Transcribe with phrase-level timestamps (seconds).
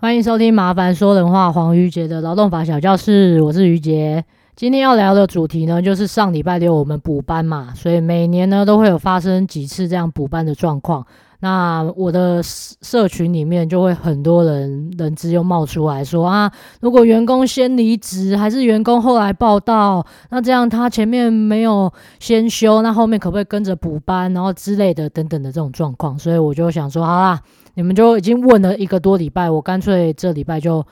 [0.00, 4.24] 欢迎收听《麻烦说人话》黄瑜杰的劳动法小教室，我是瑜杰。
[4.54, 11.04] 今天要聊的主题呢，就是上礼拜六我们补班嘛，所以每年呢都会有发生几次这样补班的状况。
[11.40, 26.16] 那我的社群里面就会很多人人资又冒出来说啊，如果员工先离职，还是员工后来报到，那这样他前面没有先休，那后面可不可以跟着补班，然后之类的等等的这种状况。
[26.16, 27.40] 所以我就想说，好啦。
[27.78, 30.84] 你们就已经问了一个多礼拜，我干脆这礼拜就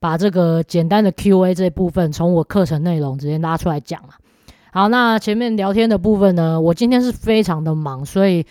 [0.00, 4.08] 把这个简单的 Q&A 这部分从我课程内容直接拉出来讲了。
[4.72, 8.44] 好，那前面聊天的部分呢，我今天是非常的忙，所以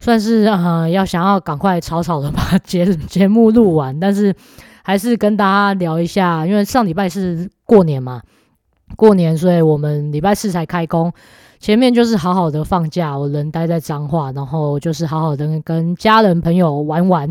[0.00, 4.34] 算是呃要想要赶快草草的把 节节目录完，但是
[4.82, 8.22] 还是跟大家聊一下，因为上礼拜是过年嘛，
[8.96, 11.12] 过年，所以我们礼拜四才开工。
[11.66, 17.28] 前面就是好好的放假，我人待在彰化，然后就是好好的跟家人朋友玩玩，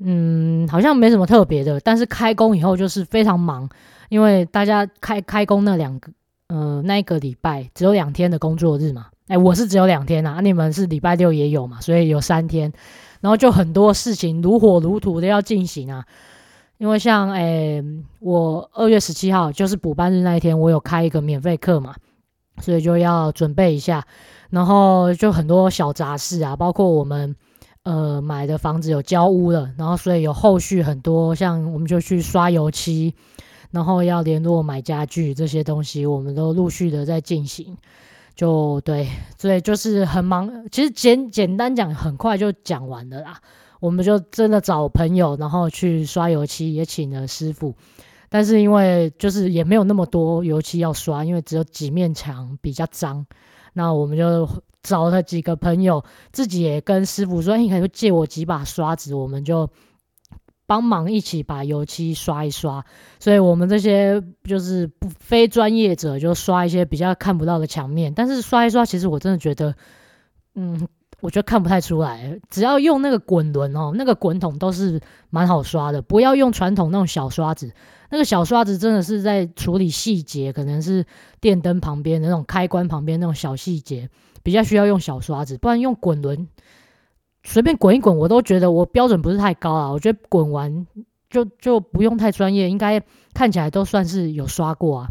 [0.00, 1.80] 嗯，好像没什么特别的。
[1.80, 3.66] 但是开工以后就是非常忙，
[4.10, 6.12] 因为大家开开工那两个，
[6.48, 12.70] 呃，那一个礼拜只有两天的工作日嘛，哎，我是只有两天啊，你们是礼拜六也有嘛，所以有三天，
[13.22, 16.04] 然后就很多事情如火如荼的要进行啊。
[16.76, 17.82] 因为像哎，
[18.20, 21.94] 我二月十七号就是补班日那一天，我有开一个免费课嘛。
[22.60, 24.06] 所以就要准备一下，
[24.50, 27.34] 然后就很多小杂事啊，包括我们
[27.82, 33.14] 呃买的房子有交屋了，然后所以有后续很多，像我们就去刷油漆，
[33.70, 37.76] 然后要联络买家具这些东西，我们都陆续的在进行。
[38.36, 39.08] 就对，
[39.38, 40.68] 所以就是很忙。
[40.72, 43.38] 其实简简单讲，很快就讲完了啦。
[43.78, 47.74] 我们就真的找朋友，然后去刷油漆，也请了师傅。
[48.28, 53.26] 但是因为就是也没有那么多油漆要刷，因为只有几面墙比较脏，
[53.72, 54.48] 那我们就
[54.82, 59.70] 找了几个朋友，自己也跟师傅说：“你可以借我几把刷子，我们就
[60.66, 62.84] 帮忙一起把油漆刷一刷。”
[63.20, 68.12] 所以，我们这些就是不非专业者，就刷一些比较看不到的墙面。
[68.14, 69.74] 但是刷一刷，其实我真的觉得，
[70.54, 70.88] 嗯。
[71.24, 76.02] 我觉得看不太出来，只要用那个滚轮哦，那个滚筒都是蛮好刷的。
[76.02, 77.72] 不要用传统那种小刷子，
[78.10, 81.06] 那个小刷子真的是在处理细节，可能是
[81.40, 84.10] 电灯旁边那种开关旁边那种小细节，
[84.42, 85.56] 比较需要用小刷子。
[85.56, 86.46] 不然用滚轮
[87.42, 89.90] 随便滚一滚，我都觉得我标准不是太高啊。
[89.90, 90.86] 我觉得滚完
[91.30, 93.02] 就就不用太专业，应该
[93.32, 95.08] 看起来都算是有刷过啊。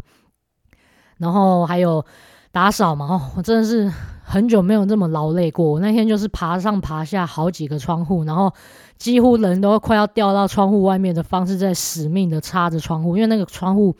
[1.18, 2.06] 然后还有
[2.52, 3.92] 打扫嘛，哦，我真的是。
[4.26, 5.70] 很久没有这么劳累过。
[5.70, 8.52] 我那天就是爬上爬下好几个窗户，然后
[8.96, 13.94] 几乎人都快要掉到窗户外面的方式，在死命的擦着窗户，因为那个窗户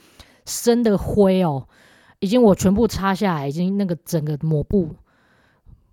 [0.46, 1.68] 深的灰哦，
[2.20, 4.96] 已经我全部擦下来，已经那个整个抹布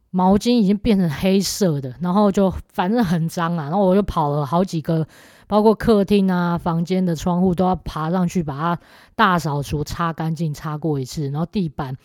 [0.10, 3.66] 毛巾已经变成黑色的，然后就反正很脏啊。
[3.66, 5.06] 然后我就跑了好几个，
[5.48, 8.80] 包括客厅啊、房间的窗户都要爬上去把它
[9.16, 11.98] 大扫除、擦干净、擦过一次，然后地板。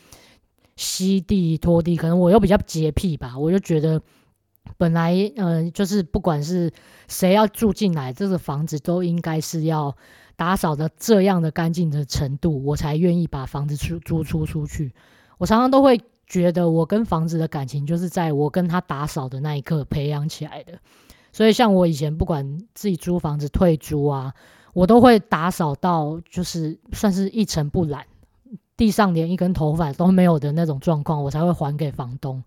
[0.77, 4.01] 吸地拖地，可能我又比较洁癖吧，我就觉得
[4.77, 6.71] 本来嗯、呃，就是不管是
[7.09, 9.97] 谁要住进来，这个房子都应该是要
[10.37, 14.93] 打扫的这样的干净的程度，我才愿意把房子出租出出去。
[15.39, 20.79] 我常常都会觉得，我跟房子的感情就是在我跟他打扫的那一刻培养起来的。
[21.33, 24.35] 所以，像我以前不管自己租房子退租啊，
[24.75, 28.05] 我都会打扫到就是算是一尘不染。
[28.77, 32.43] 地上连一根头发都没有的那种状况，我才会还给房东。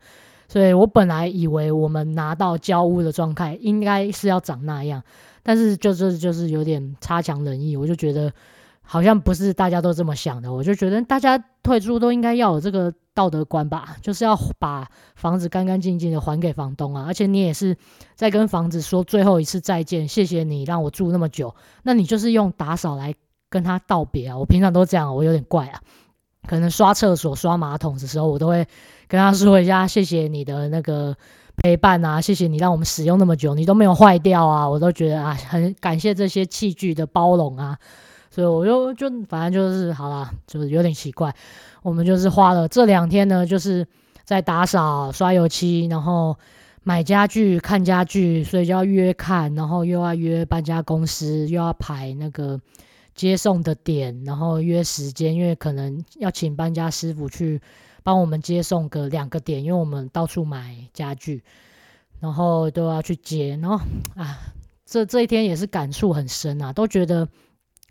[0.47, 5.03] 所以我本来以为我们拿到交屋的状态应该是要长那样，
[5.43, 7.77] 但是就是就是有点差强人意。
[7.77, 8.33] 我就觉得
[8.81, 10.51] 好像不是大家都这么想的。
[10.51, 17.05] 我就觉得大家退租都应该要有这个道德观吧，就是要把房子干干净净的还给房东啊。
[17.05, 17.77] 而且你也是
[18.15, 21.53] 在跟房子说最后一次再见，谢谢你让我住那么久。
[21.83, 23.13] 那你就是用打扫来
[23.51, 24.35] 跟他道别啊。
[24.35, 25.79] 我平常都这样，我有点怪啊。
[26.49, 28.65] 可能刷厕所、刷马桶的时候，我都会
[29.07, 31.15] 跟他说一下：“谢谢你的那个
[31.57, 37.77] 陪伴啊，谢谢你让我们使用那么久，你都没有坏掉啊。”我都觉得啊，很感谢这些器具的包容啊。
[38.31, 41.31] 所以我就就反正就是好啦，就是有点奇怪。
[41.83, 43.85] 我们就是花了这两天呢，就是
[44.25, 46.35] 在打扫、刷油漆，然后
[46.81, 52.59] 买家具、看家具，所以就要约看，然后又要约搬家公司，又要排那个。
[53.19, 57.61] 接送的点，然后约时间，因为可能要请搬家师傅去
[58.01, 61.43] 帮我们接送个两个点，因为我们到处买家具，
[62.21, 63.75] 然后都要去接，然后
[64.15, 64.39] 啊，
[64.85, 67.27] 这这一天也是感触很深啊，都觉得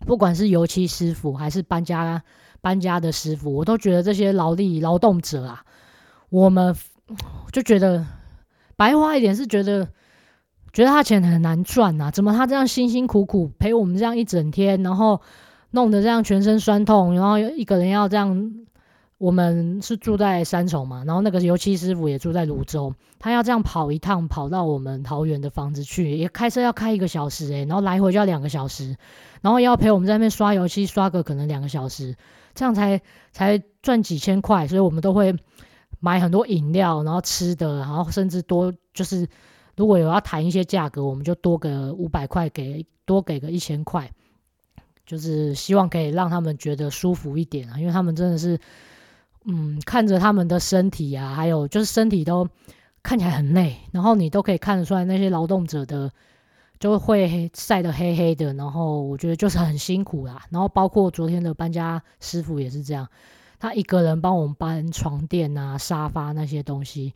[0.06, 2.22] 不管是油漆师傅还是搬家
[2.62, 5.62] 搬家的师傅，我都觉得这些劳力劳动者啊，
[6.30, 6.74] 我们
[7.52, 8.06] 就觉得
[8.76, 9.90] 白话一点是觉得
[10.72, 15.20] 觉得他钱很难赚啊，怎么他这样辛辛苦苦陪我们这样一整天，然后
[15.70, 18.52] 弄得这样全身酸痛，然后一个人要这样。
[19.18, 28.96] 我们是住在三重嘛，然后那个油漆师傅也住在泸州，他要这样跑一趟，跑到我们桃园的房子去，也开车要开一个小时诶、然后来回就要两个小时，
[29.40, 32.14] 然后要陪我们在那边刷油漆，刷个可能两个小时，
[32.54, 35.34] 这样才才赚几千块，所以我们都会
[35.98, 39.26] 买很多饮料，然后吃的，然后甚至多就是
[39.78, 44.12] 如果有要谈一些价格，我们就多个五百块给，多给个一千块，
[45.06, 48.60] 就是希望可以让他们觉得舒服一点啊，因为他们真的是。
[49.50, 52.46] 嗯，看着他们的身体啊，还有就是身体都
[53.02, 56.12] 看起来很累，然后你都可以看得出来那些劳动者的
[56.78, 60.44] 就会晒得黑黑的，然后我觉得就是很辛苦啦。
[60.50, 63.08] 然后包括昨天的搬家师傅也是这样，
[63.58, 67.14] 他一个人帮我们搬床垫啊、沙发那些东西，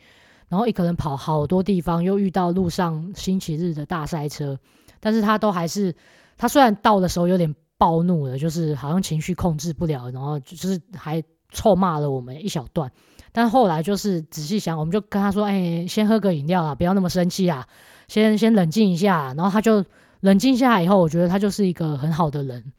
[0.53, 4.59] 然后一个人跑好多地方，又遇到路上星期日的大塞车，
[5.01, 5.97] 但是他都还是，
[6.37, 11.25] 他虽然到的时候有点暴怒了，就是好像情绪控制不了，然后就是还。
[11.55, 12.91] 臭骂了我们一小段，
[13.31, 17.69] 但后来就是仔细想，我们就跟他说：“哎、先喝个饮料啊，不要那么生气啊，
[18.09, 19.85] 先先冷静一下。”然后他就
[20.21, 22.73] 冷静下来以后，我觉得他就是一个很好的人，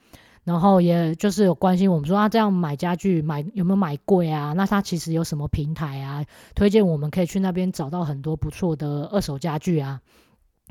[0.43, 4.53] 然后也就是有关心我们说他、啊、这样买家具买有没有买贵啊？
[4.53, 6.25] 那他其实有什么平台啊？
[6.55, 10.01] 推荐我们可以去那边找到很多不错的二手家具啊，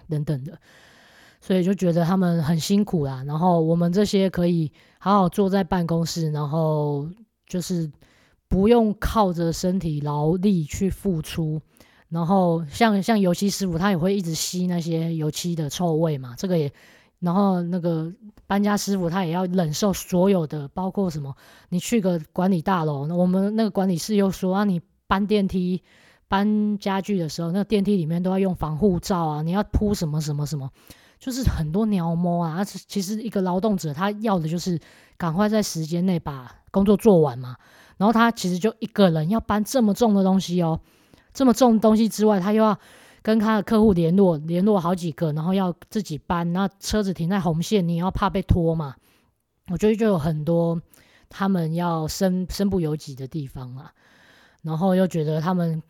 [0.08, 0.58] 等等的。
[1.40, 7.08] 所以就觉得他们很辛苦啦，然后我们这些可以好好坐在办公室，然后。
[7.44, 7.92] 就是
[8.48, 11.60] 不用靠着身体劳力去付出，
[12.08, 16.34] 然后像像油漆师傅，他也会一直吸那些油漆的臭味嘛。
[16.38, 16.72] 这个也，
[17.22, 18.12] 然后那个
[18.46, 21.34] 搬家师傅他也要忍受所有的，包括什么？
[21.70, 25.82] 你去个管理大楼，我们那个管理室又说啊，你搬电梯、
[26.28, 30.69] 搬家具的时候，那个电梯里面都要用防护罩啊，你要铺什么什么什么，
[31.19, 32.62] 就是很多鸟摸啊。
[32.64, 34.78] 其实一个劳动者他要的就是
[35.16, 36.54] 赶快在时间内把。
[36.72, 37.54] 工作做完嘛，
[37.98, 40.80] 然后他其实就一个人要搬这么重的东西哦，
[41.34, 42.78] 这么重东西之外，他又要
[43.22, 48.96] 跟他的客户联络，联络好几个，然后要自己搬，那车子停在红线，你要怕被拖嘛？
[49.69, 50.82] 我觉得就有很多
[51.28, 53.92] 他们要身身不由己的地方啊，
[54.62, 55.82] 然后又觉得他们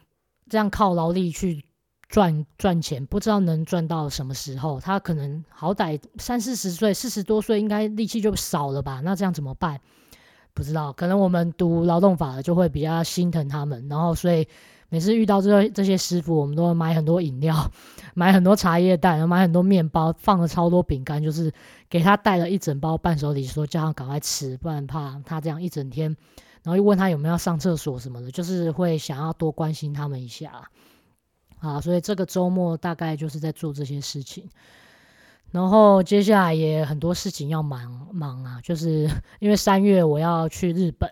[0.48, 1.64] 这样靠劳力去
[2.08, 4.78] 赚赚钱，不知道能赚到什么时候。
[4.78, 9.00] 他可能好歹三四十岁，四十多岁应该力气就少了吧？
[9.02, 9.80] 那这样怎么办？
[10.52, 14.46] 不知道，可能我们读劳动法的就会比较心疼他们，然后所以
[14.92, 17.72] 每次遇到这这些师傅，我们都会买很多饮料，
[18.12, 21.50] 买很多茶叶蛋，然后买很多面包，放了超多饼干，就是
[21.88, 26.14] 给他带了一整包伴手礼，说叫他赶快吃，不然怕他这样一整天，
[26.62, 30.68] 然后又问他有没有要上厕所什么的，就是会想要多关心他们一下，
[31.60, 34.46] 啊，所以这个周末大概就是在做这些事情。
[35.50, 39.08] 然后接下来也很多事情要忙忙啊，就是
[39.40, 41.10] 因为三月我要去日本，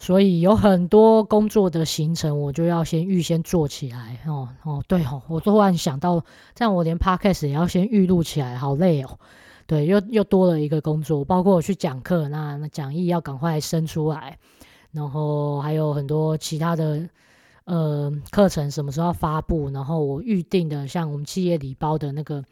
[0.00, 6.24] 所以有很多工作的行程，我就要先预先做起来哦哦，对哦，我突然想到，
[6.54, 9.18] 这样我连 podcast 也要先预录起来，好累哦。
[9.66, 14.38] 对，又又多了一个工作，包括我去讲课，那那讲义要赶快生出来，
[14.90, 17.08] 然后还有很多其他的
[17.66, 22.42] 呃课程什么时候要发布，然后我预定的像我们企业礼包的那个。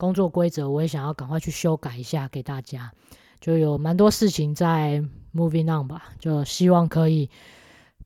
[0.00, 2.92] 工作规则我也想要赶快去修改一下给大家，
[3.40, 5.02] 就有蛮多事情在
[5.34, 7.30] moving on 吧，就希望可以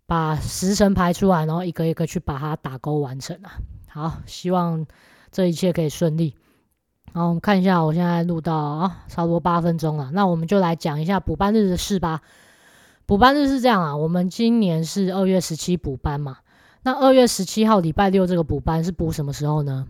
[0.06, 3.52] 把时辰排出来，然后一个一个去把它打勾完成啊。
[3.88, 4.86] 好，希望
[5.30, 6.34] 这一切可以顺利。
[7.14, 12.22] 好，我们看一下，我现在录到啊，差不多八分钟了，那我们就来讲一下补班日的事吧。
[13.04, 16.38] 补班日是这样啊，我们今年是二月十七补班嘛，
[16.82, 19.86] 那二月十七号礼拜六这个补班是补什么时候呢？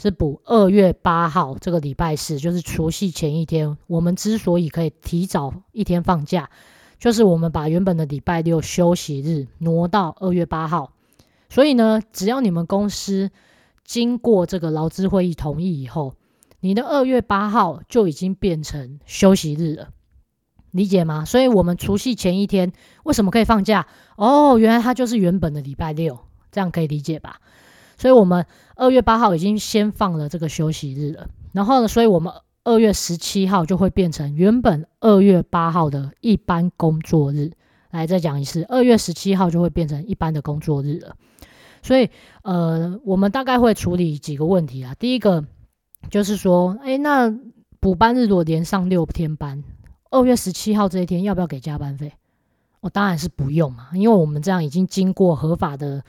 [0.00, 3.76] 是补二月八号这个礼拜四，就是除夕前一天。
[3.86, 6.48] 我们之所以可以提早一天放假，
[6.98, 10.92] 就是我们把原本的礼拜六休息日挪到二月八号。
[11.50, 13.30] 所以呢，只要你们公司
[13.84, 16.14] 经过这个劳资会议同意以后，
[16.60, 19.90] 你的二月八号就已经变成休息日了，
[20.70, 21.26] 理解吗？
[21.26, 22.72] 所以，我们除夕前一天
[23.04, 23.86] 为什么可以放假？
[24.16, 27.40] 哦，原来它就是原本的礼拜六，这样可以理解吧？
[28.00, 32.32] 所以我们二月八号已经先放了这个休息日了，然后呢，所以我们
[32.64, 37.52] 二月十七号就会变成原本二月八号的一般工作日。
[37.90, 41.14] 来，再讲一次，二月十七号就会变成一般的工作日了。
[41.82, 42.08] 所以，
[42.42, 44.94] 呃，我们大概会处理几个问题啊。
[44.94, 45.44] 第一个
[46.08, 47.30] 就是说，哎，那
[47.80, 49.62] 补班日如果连上六天班，
[50.10, 52.14] 二月十七号这一天要不要给加班费？
[52.80, 56.02] 我、哦、当然是不用嘛，因为我们这样已经经过合法的。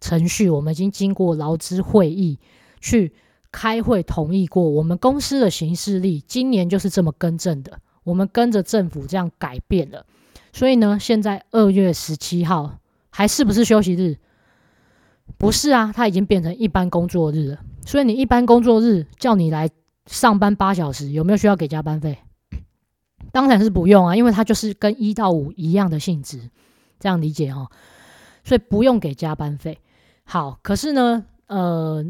[0.00, 2.38] 程序我们已经经过劳资会议
[2.80, 3.12] 去
[3.50, 10.04] 开会同意过，我们公司的行事历今年就是这么更正的，我们跟着政府这样改变了。
[10.52, 12.78] 所以呢，现在二月十七号
[13.10, 14.16] 还是不是休息日？
[15.38, 17.60] 不是啊，它已经变成一般工作日了。
[17.84, 19.68] 所以你一般工作日叫你来
[20.06, 22.18] 上班八小时，有没有需要给加班费？
[23.32, 26.50] 当然是不用啊，因为它就是跟一到五一样的性质，
[26.98, 27.68] 这样理解哦。
[28.44, 29.78] 所以不用给加班费。
[30.28, 32.04] 好，可是呢，呃，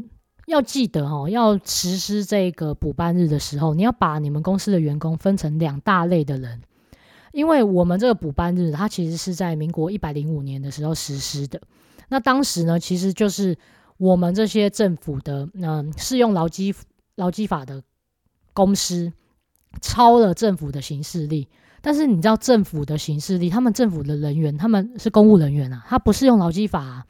[0.47, 6.63] 要记得哦，要实施这个补班日的时候，你要把你们公司的员工分成两大类的人。
[7.33, 11.61] 因为我们这个补班日，它其实是在民国一百零五年的时候实施的。
[12.09, 13.59] 那当时呢，其实就是
[13.99, 16.75] 我们这些政府的，嗯、呃，适用劳基
[17.17, 17.83] 劳基法的
[18.55, 19.13] 公司
[19.83, 21.49] 超了政府的行事力。
[21.83, 27.05] 但是你知道政府的行事力，他们政府的人员他们是公务人员啊，他不适用劳基法。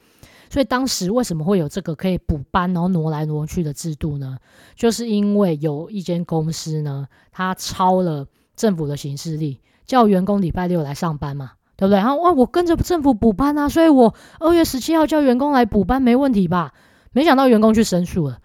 [0.50, 4.38] 所以当时为什么会有这个可以补班然后挪来挪去的制度呢？
[4.74, 9.60] 就是因为有一间公司呢，他抄了政府的行事历。
[9.86, 11.98] 叫员工礼拜六来上班嘛，对不对？
[11.98, 16.74] 然后哇，我跟着政府补班啊，所以我二月十七号叫员工来补班没问题吧？
[17.12, 18.40] 没想到员工去申诉了，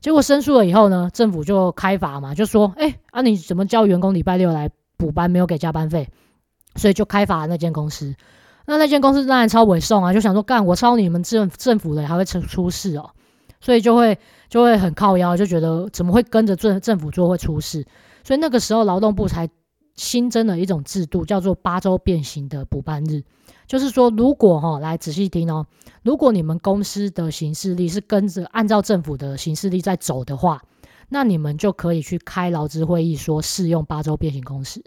[0.00, 6.08] 结果申诉了以后呢，政府就开罚嘛，就说，哎，啊你怎么叫员工礼拜六来补班没有给加班费？
[6.74, 8.16] 所以就开罚那间公司。
[8.70, 13.10] 那那间公司当然超委送啊，就想说干我抄你们政政府的还会出出事哦，
[13.60, 17.86] 所以就会就会很靠腰，就觉得怎么会跟着政政府做会出事？
[18.24, 19.48] 所以那个时候劳动部才。
[19.96, 23.22] 新增了一种制度，叫做八周变形的补班日。
[23.66, 25.66] 就是说，如果哈、哦，来仔细听哦，
[26.02, 30.62] 如果你们公司的行事历是跟着按照政府的行事历在走的话，
[31.10, 34.82] 那你们就可以去开劳资会议，说适用八周变形工时。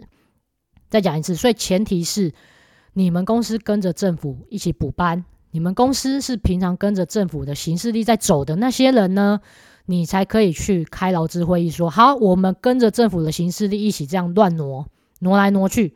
[0.90, 2.32] 再讲一次，所以前提是
[2.94, 9.40] 你们公司跟着政府一起补班，你们公司是平常跟着政府的行事力在走的那些人呢，
[9.86, 14.86] 你才可以去开劳资会议，说好，我们跟着政府的行事力一起这样乱挪。
[15.20, 15.94] 挪来挪去，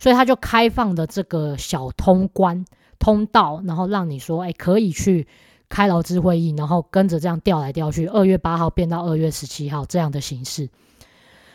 [0.00, 2.64] 所以他就开放的这个小通关
[2.98, 5.28] 通道，然后让你说，哎，可以去
[5.68, 10.68] 开劳资会议，然后跟着这样调来调去，二月八号变到二月十七号这样的形式。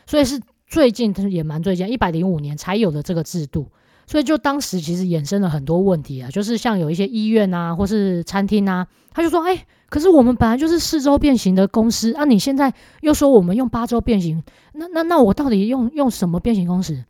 [0.06, 3.70] 所以是最近，也蛮最近，一百零五年才有的这个制度。
[4.06, 14.44] 所以就当时其实衍生了很多问题啊，就是像有一些医院啊，或是餐厅啊，他就说，哎，可是我们本来就是四周变形的公司啊，你现在又说我们用八周变形，
[14.74, 17.06] 那那那我到底用用什么变形公式？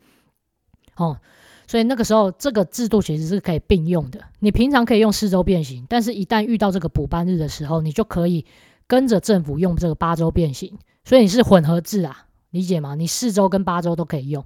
[0.96, 1.18] 哦，
[1.66, 8.46] 所以那个时候这个制度其实是可以并用的，你平常可以用四周变形，但是一旦遇到这个补班日的时候，你就可以
[8.86, 12.94] 跟着政府用这个八周变形，所以你是混合制啊，理解吗？
[12.94, 14.44] 你四周跟八周都可以用。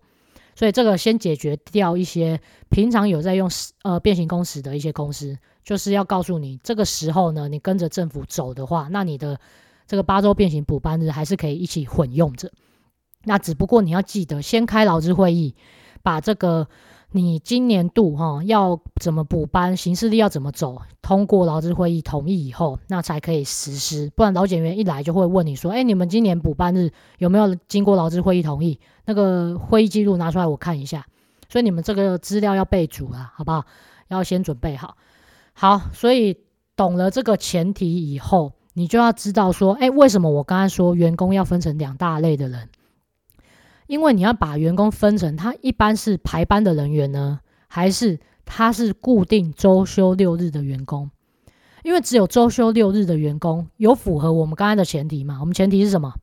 [0.58, 3.48] 所以这个先解决掉一些平常有在用
[3.84, 9.38] 呃变形公司的一些公司，就是要告诉你，这个时候呢，你跟着政府走的话，那你的
[9.86, 12.50] 这个八周变形补班日还是可以一起混用着。
[13.22, 15.54] 那只不过你要记得先开劳资会议，
[16.02, 16.66] 把这个。
[17.10, 24.12] 你今年度哈要怎么补班，行事历要怎么走，通过劳资会议同意以后，那才可以实施。
[24.14, 28.78] 不然劳检员一来就会问你说：“哎，你们今年补班日有没有经过劳资会议同意？
[29.06, 31.06] 那个会议记录拿出来我看一下。”
[31.48, 33.64] 所以你们这个资料要备足啊，好不好？
[34.08, 34.98] 要先准备好。
[35.54, 36.36] 好，所以
[36.76, 42.68] 懂了这个前提以后，你就要知道说：“哎，为什么我刚才说员工要分成两大类的人？”
[43.88, 51.10] 因为你要把员工分成，他一般是排班的人员呢，还是他是固定周休六日的员工？
[51.82, 55.38] 因为只有周休六日的员工有符合我们刚才的前提嘛？
[55.40, 56.14] 我们前提是什么？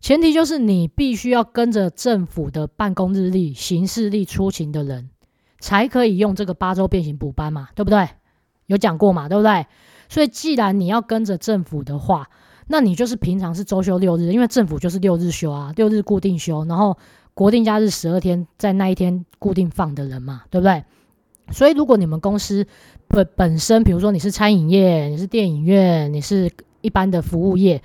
[0.00, 5.08] 前提就是你必须要跟着政府的办公日历、行事历出勤的人，
[5.58, 7.68] 才可以用这个八周变形补班嘛？
[7.74, 8.06] 对不对？
[8.66, 9.28] 有讲过嘛？
[9.28, 9.66] 对不对？
[10.08, 12.28] 所以既然你要跟着政府的话，
[12.66, 16.96] 那你就是平常是周休六日，因为政府就是六日休啊，六日固定休，然后
[17.32, 20.84] 国定假日十二天，在那一天固定放的人嘛，对不对？
[21.52, 22.66] 所以如果你们公司
[23.06, 27.80] 本本身，比如说你是餐饮业，你是电影院，你是一般的服务业，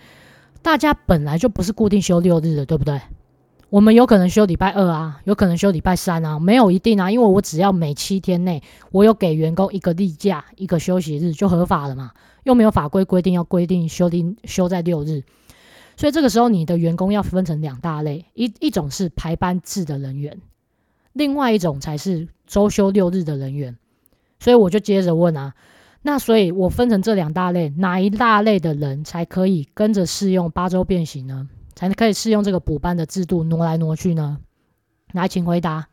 [0.64, 3.00] 大家本来就不是固定休六日的，对不对？
[3.72, 8.62] 我们有可能休礼拜二啊，有可能休礼拜三啊，没有一定啊，因为我只要每七天内
[8.92, 12.12] 我有给员工一个例假，一个休息日就合法了嘛。
[12.44, 15.24] 又没有法规规定要规定休定休在六日，
[15.96, 20.42] 所以这个时候你的员工要分成两大类，一一种是排班制的人员，
[21.14, 23.78] 另外一种才是周休六日的人员。
[24.42, 25.54] 所以我就接着问啊，
[26.02, 31.48] 那所以我分成这两大类，哪一大类的人才可以跟着适用八周变形呢？
[31.76, 34.40] 才可以适用这个补班的制度挪来挪去呢？
[35.14, 35.88] 来，请回答。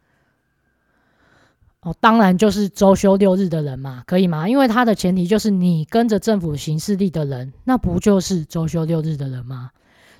[1.81, 4.49] 哦，当然就是周休六日的人嘛，可以吗？
[4.49, 9.71] 因为它的前提就是你跟着政府行事力的人，那不就是周休六日的人吗？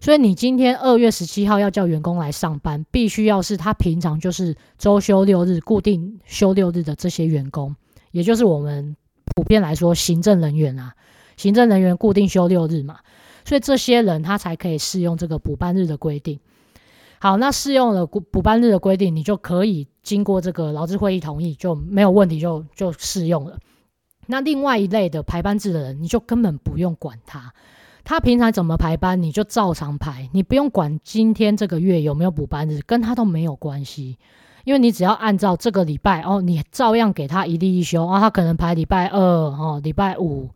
[0.01, 7.75] 所以你今天二月十七号要叫员工来上班，必须要是他平常就是周休六日、固定休六日的这些员工，
[8.13, 8.97] 也就是我们
[9.35, 10.95] 普遍来说行政人员啊，
[11.37, 13.01] 行政人员固定休六日嘛，
[13.49, 16.39] 所以这些人他才可以适用这个补班日的规定。
[17.19, 23.59] 好，那适用了补补班日的规定，你就可以经过这个劳资会议同意，就没有问题就，就适用了。
[24.27, 27.55] 那另外一类的排班制的人，你就根本不用管他。
[28.05, 34.19] 他平常怎么排班，你就照常排，你不用管今天这个月有没有补班日，跟他都没有关系，
[34.65, 40.51] 因为你只要按照这个礼拜哦，你照样给他一例一休啊，他可能排礼拜二哦，礼拜五，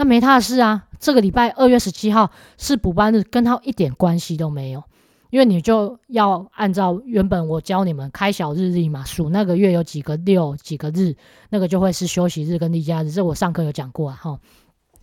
[0.00, 0.86] 那没他的事啊。
[0.98, 4.82] 这个礼拜二月十七号是补班日，跟他一点关系都没有，
[5.28, 11.14] 因为你就要按照原本我教你们开小日历嘛，数那个月有几个六几个日，
[11.50, 14.40] 那个就会是休息日跟例假日，这我上课有讲过啊，哈，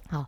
[0.10, 0.26] 好。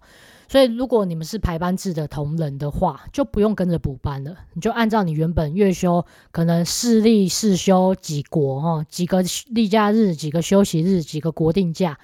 [0.52, 4.36] 所以，如果你们是排班制的同仁的话，就不用跟着补班了。
[4.54, 12.00] 你就按照你原本月休，可能四例四休几国哈，几个例假日，几个休息日，几个国定假，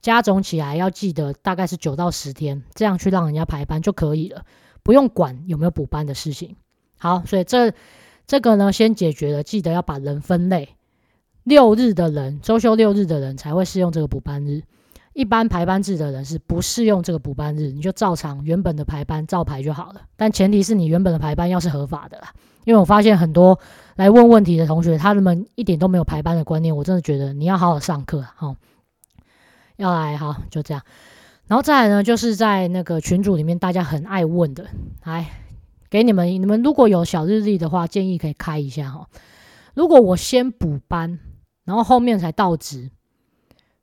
[0.00, 4.44] 加总起来要记得大概是九到十天，这样去让人家排班就可以了，
[4.82, 6.56] 不用管有没有补班的事情。
[6.98, 7.72] 好，所以这
[8.26, 10.76] 这个呢，先解决了，记得要把人分类，
[11.44, 14.62] 六日的人，周休六日的人才会适用这个补班日。
[15.14, 20.02] 一般排班制的人是不适用这个补班日，你就照常原本的排班照排就好了。
[20.16, 22.32] 但前提是你原本的排班要是合法的啦。
[22.64, 23.58] 因为我发现很多
[23.96, 28.54] 来问问题的同学，他们一点都没有排班的观念，我真的觉得你要好好上课哈。
[29.78, 30.82] 要来好，就这样。
[31.46, 34.66] 然后再来呢，就是在那个群组里面大家很爱问的，
[35.04, 35.26] 来
[35.88, 39.06] 给你们，你们如果有小日历的话，建议可以开一下哈。
[39.72, 41.18] 如果我先补班，
[41.64, 42.90] 然后后面才到职。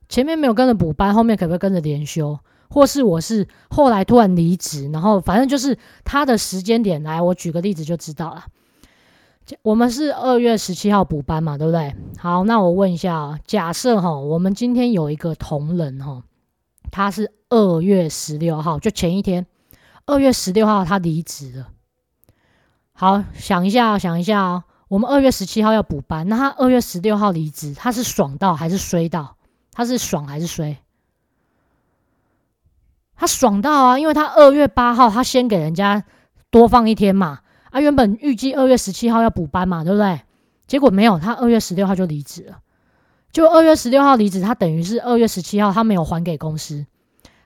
[0.08, 2.38] 前面没有跟着补班，后面可不可以跟着连休？
[2.70, 8.46] 或是我是后来突然离职，然后反正就是他的时间点来，我举个例子就知道了。
[9.62, 11.96] 我们是二月十七号补班嘛，对不对？
[12.18, 16.24] 好，那我问一下啊，假设哈，我们今天有一个同仁哈，
[16.92, 19.46] 他是二月十六号，就前一天，
[20.08, 21.68] 二月十六号他离职了。
[22.94, 29.36] 好，想一下，想一下哦，我们二月十七号要补班，那他二月十六号离职，他是爽到还是衰到？
[29.72, 30.78] 他是爽还是衰？
[33.16, 36.04] 他爽到啊，因为他二月八号他先给人家
[36.50, 37.42] 多放一天嘛，
[37.76, 40.22] 啊，原本预计二月十七号要补班嘛，对不对？
[40.66, 42.60] 结果没有，他二月十六号就离职了。
[43.34, 46.86] 就二月十六号离职，他等于是二月十七号他没有还给公司。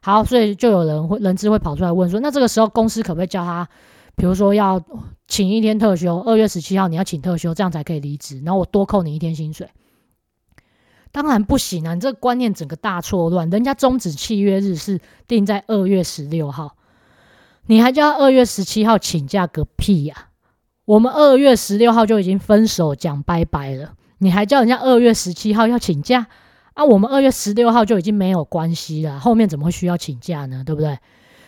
[0.02, 3.68] 好，所以就有人会人资会跑出来问说，那这个时候公司可不可以叫他，
[4.16, 4.80] 比如说要
[5.28, 9.68] 请一天特休，二月十七号你要请特休，这样才可以离职，然后我多扣你一天薪水。
[11.12, 11.96] 当然不行啊！
[11.96, 13.50] 你这个观念整个大错乱。
[13.50, 16.76] 人家终止契约日是定在二月十六号，
[17.70, 20.30] 你还叫二月十七号请假个屁呀、
[20.86, 26.26] 我们二月十六号就已经分手讲拜拜了，你还叫人家二月十七号要请假
[26.74, 26.84] 啊？
[26.84, 30.64] 我们二月十六号就已经没有关系了，后面怎么会需要请假呢？
[30.66, 30.98] 对不对？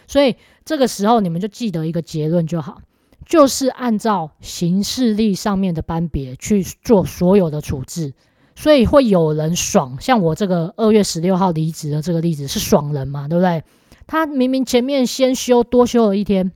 [0.05, 2.83] 所以这个时候你们就记得一个结论就好，
[3.25, 8.13] 就是按照行事历上面的班别去做所有的处置。
[8.55, 13.63] 所以会有人爽，像我这个二月十六号离职的这个例子是爽人嘛，对不对？
[14.11, 16.51] 他明明前面先休多休了一天，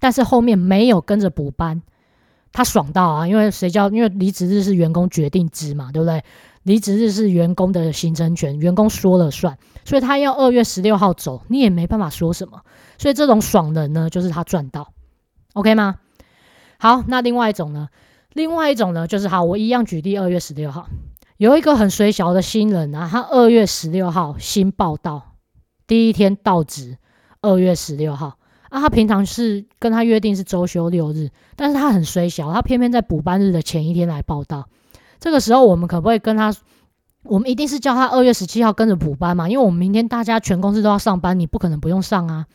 [0.00, 1.80] 但是后面没有跟着补班，
[2.52, 3.26] 他爽到啊！
[3.26, 3.88] 因为谁叫？
[3.88, 6.22] 因为离职日是员工决定之嘛，对不对？
[6.64, 12.60] 离职日是员工的行政权，员工说了算，所以他要二月十六号走，你也没办法说什么。
[12.98, 14.92] 所以这种爽人呢，就是他赚到
[15.54, 15.96] ，OK 吗？
[16.76, 17.88] 好，那另外一种呢？
[18.34, 20.86] 另外一种呢，就是好，我一样举例二月十六号。
[21.38, 25.33] 有一个很水小的新人啊，他二月十六号新报到，
[25.86, 26.98] 第一天到职，
[27.42, 28.38] 二月十六号
[28.70, 34.68] 啊，他平常是跟他约定是周休六日，但是他很衰小，他偏偏在补班日的前一天来报到。
[35.20, 36.54] 这个时候我们可不可以跟他，
[37.22, 39.48] 我们一定是叫他二月十七号跟着补班嘛？
[39.48, 42.46] 因为我们明天大家全公司都要上班，你不可能不用上啊。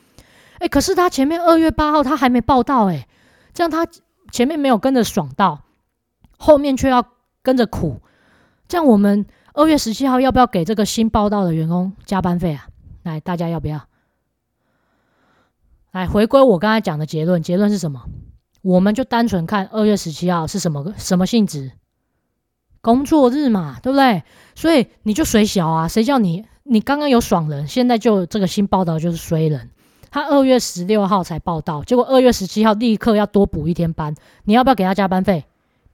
[0.60, 3.08] 诶，可是他前面二月八号他还没报到，诶，
[3.54, 3.88] 这样他
[4.32, 5.62] 前面没有跟着爽到，
[6.38, 7.06] 后面却要
[7.42, 8.02] 跟着苦。
[8.68, 12.68] 这样我们二月十七号要不要给这个新报到的员工加班费啊？
[13.10, 13.88] 来，大家要不要？
[15.92, 18.04] 来，回归我刚才讲的结论，结论是什么？
[18.62, 21.72] 我们就单纯看二月十七号是什么什么性质？
[22.82, 24.24] 工作日嘛，对不对？
[24.54, 29.70] 所以你就衰小啊，谁叫你你刚刚有爽人，现在就这个新报道就是衰人。
[30.12, 35.46] 他二月十六号才报道，结果二月十七号立刻要多补一天班，你要不要给他加班费？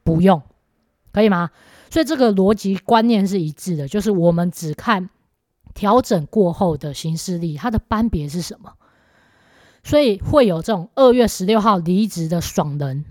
[0.03, 0.41] 不用。
[1.11, 1.51] 可以吗？
[1.89, 5.09] 所以这个逻辑观念是一致的，就是我们只看
[5.75, 8.73] 调整过后的行事历，它的班别是什么。
[9.83, 13.05] 所以会有这种二月十六号离职的爽人，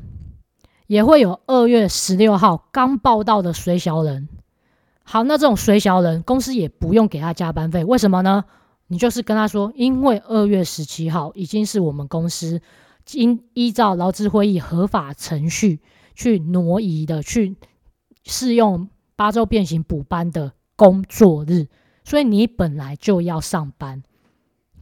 [0.88, 4.28] 也会有二月十六号刚报到的衰小人。
[5.04, 8.44] 好，那这种衰小人，公司也不用给他加班费，为什么呢？
[8.88, 12.60] 你就是跟他说，因为二月十七号已经是我们公司
[13.04, 15.80] 经依照劳资会议合法程序
[16.14, 17.54] 去挪移的，去
[18.24, 21.68] 适用八周变形补班的工作日，
[22.04, 24.02] 所以你本来就要上班。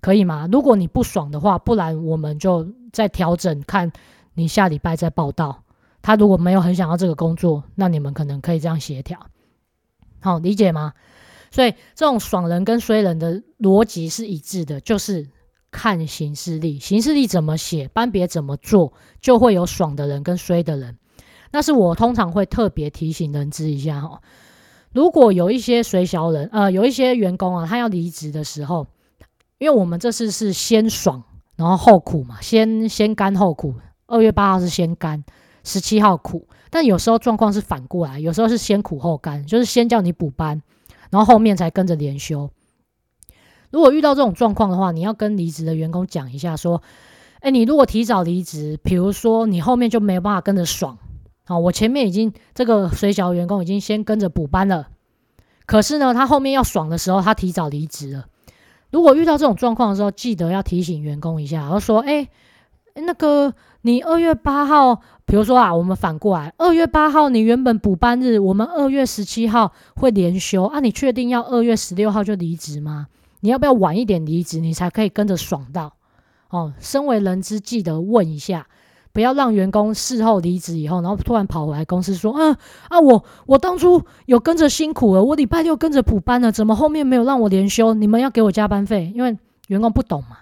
[0.01, 0.49] 可以吗？
[0.51, 3.93] 如果你不爽的话，不然我们就再调整，看
[4.35, 5.63] 你下礼拜再报道。
[6.03, 9.25] 他如果没有很想要这个工作，那你们可能可以这样协调。
[10.21, 10.93] 好，理解吗？
[11.53, 15.29] 所以这种爽人跟衰人的逻辑是一致的，就是
[15.71, 20.99] 看行事力，行事力怎么写，班别怎么做，就会有爽的人跟衰的人。
[21.53, 24.21] 那是我通常会特别提醒人知一下哈。
[24.93, 28.87] 如果有一些衰小人，呃，有一些员工啊，他要离职的时候。
[29.59, 31.23] 因为我们这次是先爽，
[31.55, 33.77] 然后后苦嘛，先先甘后苦。
[34.09, 35.23] 二月八号是先甘，
[35.63, 36.49] 十七号苦。
[36.69, 40.61] 但有时候状况是反过来，有时候是先苦后甘，就是先叫你补班，
[41.11, 42.51] 然后后面才跟着连休。
[43.71, 46.83] 如果遇到这种状况的话，你要跟离职的员工讲一下，说：
[47.39, 50.99] 哎，你如果提早离职，比如说你后面就没有办法跟着爽。
[51.45, 54.89] 好，我前面已经这个衰小员工已经先跟着补班了，
[55.67, 58.27] 可是呢，他后面要爽的时候，他提早离职了。
[58.91, 62.29] 如果遇到这种状况的时候，记得要提醒员工一下，然后说：“哎，
[62.95, 73.09] 那个你二月八号，比如说啊，我们反过来，二月八号你原本补班日，我们二月十七号会连休啊，你确定要二月十六号就离职吗？
[73.41, 75.95] 你要不要晚一点离职，你才可以跟着爽到？
[76.51, 78.69] 哦，身为人资，记得问一下。”
[79.13, 82.57] 不要让员工事后离职以后，然后突然跑回来公司说：“啊
[82.89, 87.93] 啊，我我当初有跟着辛苦了，我礼拜六跟着补班了，怎么后面没有让我连休？
[87.93, 89.37] 你们要给我加班费，因为
[89.69, 90.39] 员工不懂嘛。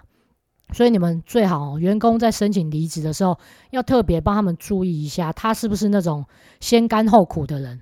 [0.73, 3.37] 所以你们最好员工在申请离职的时候，
[3.71, 6.23] 要特别帮他们注意一下，他是不是那种
[6.61, 7.81] 先甘后苦的人。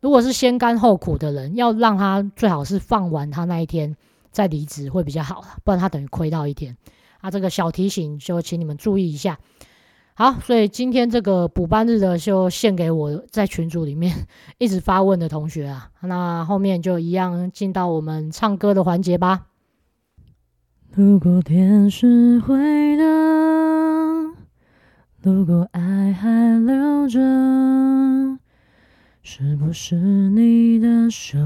[0.00, 3.96] 如果是先甘后苦的人，要让他最好是放完他那一天
[4.30, 6.76] 再离职会比较好了，不然他等于亏到一天。
[7.20, 9.36] 啊，这个小提醒就请你们注意一下。”
[10.18, 14.26] 好，所以今天这个补班日的就献给我在群组里面
[14.58, 15.90] 一直发问的同学啊。
[16.00, 19.46] 那后面就一样进到我们唱歌的环节吧。
[20.90, 23.04] 如果天是灰的，
[25.22, 27.20] 如果爱还留着，
[29.22, 31.38] 是不是你的手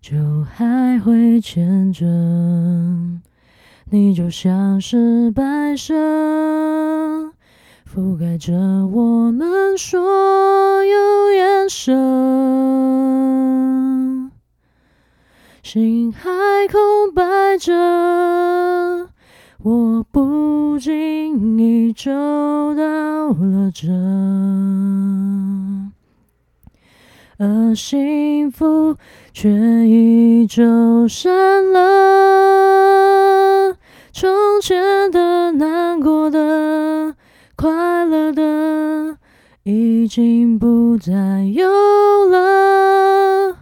[0.00, 2.06] 就还会牵着？
[3.88, 5.94] 你就像是白色，
[7.88, 8.52] 覆盖着
[8.88, 11.92] 我们所有颜色。
[15.62, 16.28] 心还
[16.68, 17.72] 空白着，
[19.62, 22.10] 我不经意走
[22.74, 23.86] 到了这，
[27.38, 28.96] 而幸福
[29.32, 29.48] 却
[29.86, 33.75] 已走散了。
[34.18, 37.14] 从前的、难过的、
[37.54, 39.18] 快乐的，
[39.62, 41.12] 已经不再
[41.54, 41.68] 有
[42.30, 43.58] 了。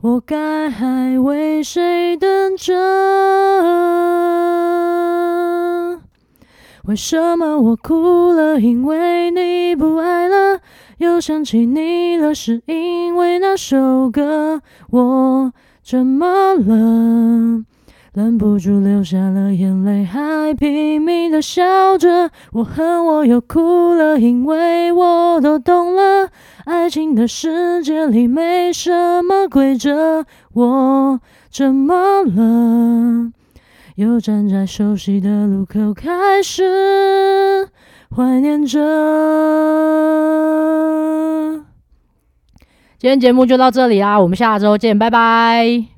[0.00, 2.74] 我该还为谁等着？
[6.86, 8.60] 为什么我哭了？
[8.60, 10.58] 因为你不爱了。
[10.98, 14.60] 又想起你了，是因为那首歌。
[14.90, 15.52] 我
[15.84, 17.62] 怎么了？
[18.14, 22.30] 忍不住流下了眼泪，还拼命的笑着。
[22.52, 26.28] 我恨我又哭了，因为我都懂了，
[26.64, 30.24] 爱情的世界里没什么规则。
[30.52, 33.32] 我怎么了？
[33.96, 37.68] 又站在熟悉的路口，开始
[38.14, 38.78] 怀念着。
[42.96, 45.93] 今天节目就到这里啦，我们下周见，拜拜。